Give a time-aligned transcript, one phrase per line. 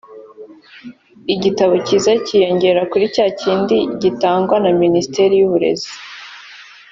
[1.33, 5.91] igitabo kiza kiyongera kuri cya kindi gitangwa na Minisiteri y’Uburezi